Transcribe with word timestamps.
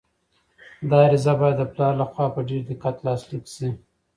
دا 0.89 0.97
عریضه 1.05 1.33
باید 1.41 1.55
د 1.59 1.63
پلار 1.73 1.93
لخوا 2.01 2.25
په 2.35 2.41
ډېر 2.49 2.61
دقت 2.71 2.95
لاسلیک 3.05 3.45
شي. 3.55 3.69